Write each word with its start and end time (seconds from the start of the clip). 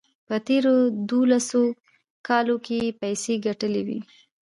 په 0.27 0.35
تېرو 0.47 0.73
دولسو 1.09 1.61
کالو 2.27 2.55
کې 2.65 2.75
یې 2.85 2.95
پیسې 3.01 3.33
ګټلې 3.45 3.81
وې. 3.87 3.99